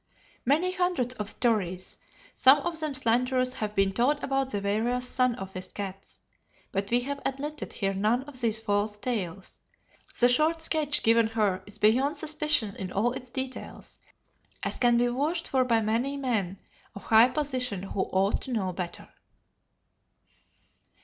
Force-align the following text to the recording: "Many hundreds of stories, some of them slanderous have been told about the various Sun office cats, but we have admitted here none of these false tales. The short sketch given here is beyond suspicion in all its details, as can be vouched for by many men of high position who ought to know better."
"Many 0.47 0.71
hundreds 0.71 1.13
of 1.13 1.29
stories, 1.29 1.97
some 2.33 2.57
of 2.61 2.79
them 2.79 2.95
slanderous 2.95 3.53
have 3.53 3.75
been 3.75 3.91
told 3.91 4.23
about 4.23 4.49
the 4.49 4.59
various 4.59 5.07
Sun 5.07 5.35
office 5.35 5.71
cats, 5.71 6.17
but 6.71 6.89
we 6.89 7.01
have 7.01 7.21
admitted 7.23 7.71
here 7.71 7.93
none 7.93 8.23
of 8.23 8.41
these 8.41 8.57
false 8.57 8.97
tales. 8.97 9.61
The 10.19 10.27
short 10.27 10.59
sketch 10.59 11.03
given 11.03 11.27
here 11.27 11.61
is 11.67 11.77
beyond 11.77 12.17
suspicion 12.17 12.75
in 12.77 12.91
all 12.91 13.11
its 13.11 13.29
details, 13.29 13.99
as 14.63 14.79
can 14.79 14.97
be 14.97 15.05
vouched 15.05 15.49
for 15.49 15.63
by 15.65 15.81
many 15.81 16.17
men 16.17 16.57
of 16.95 17.03
high 17.03 17.29
position 17.29 17.83
who 17.83 18.05
ought 18.11 18.41
to 18.41 18.51
know 18.53 18.73
better." 18.73 19.07